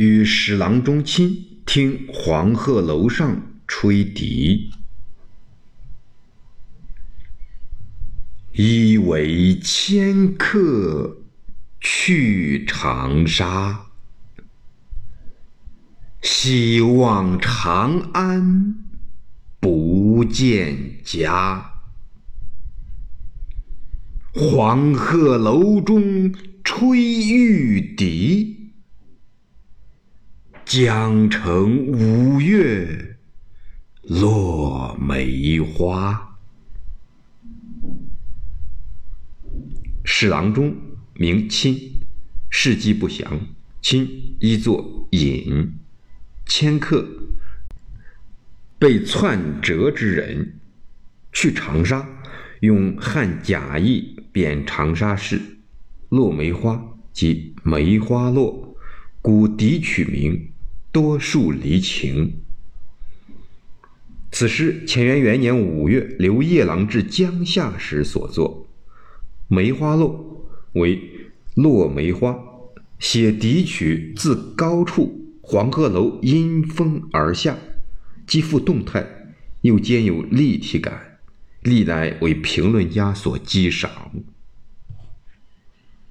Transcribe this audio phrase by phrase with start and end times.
[0.00, 4.70] 与侍郎中亲听黄鹤楼上吹笛。
[8.52, 11.24] 一为迁客
[11.80, 13.86] 去长沙，
[16.22, 18.76] 西望长安
[19.58, 21.72] 不见家。
[24.32, 28.57] 黄鹤楼中吹玉笛，
[30.68, 33.16] 江城五月
[34.02, 36.36] 落梅花。
[40.04, 40.76] 侍郎中
[41.14, 41.74] 名钦，
[42.50, 43.40] 事迹不详。
[43.80, 44.06] 钦
[44.40, 45.72] 一作隐，
[46.44, 47.08] 迁客，
[48.78, 50.58] 被篡折之人，
[51.32, 52.06] 去长沙，
[52.60, 55.40] 用汉假意贬长沙市。
[56.10, 58.76] 落梅花即梅花落，
[59.22, 60.50] 故笛曲名，
[60.90, 62.40] 多数离情。
[64.30, 68.66] 此诗乾元元年五月刘夜郎至江夏时所作。
[69.48, 71.00] 梅花落为
[71.54, 72.38] 落梅花，
[72.98, 77.56] 写笛曲自高处黄鹤楼因风而下，
[78.26, 81.18] 既富动态，又兼有立体感，
[81.62, 83.90] 历来为评论家所激赏。